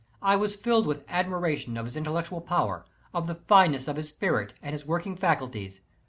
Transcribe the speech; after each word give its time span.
I 0.23 0.35
was 0.35 0.55
filled 0.55 0.87
with 0.87 1.05
admiration 1.09 1.77
of 1.77 1.85
his 1.85 1.95
intellectual 1.95 2.41
power, 2.41 2.87
of 3.13 3.27
the 3.27 3.35
fineness 3.35 3.87
of 3.87 3.97
his 3.97 4.07
spirit, 4.09 4.51
and 4.59 4.73
his 4.73 4.83
working 4.83 5.15
faculties. 5.15 5.81